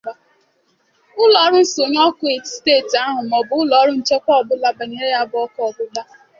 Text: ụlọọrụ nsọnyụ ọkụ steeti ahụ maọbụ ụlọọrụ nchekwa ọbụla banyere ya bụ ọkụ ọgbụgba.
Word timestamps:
ụlọọrụ 1.23 1.57
nsọnyụ 1.63 1.99
ọkụ 2.09 2.25
steeti 2.51 2.95
ahụ 3.05 3.19
maọbụ 3.29 3.53
ụlọọrụ 3.61 3.91
nchekwa 3.99 4.33
ọbụla 4.41 4.69
banyere 4.77 5.07
ya 5.15 5.21
bụ 5.29 5.37
ọkụ 5.45 5.59
ọgbụgba. 5.67 6.01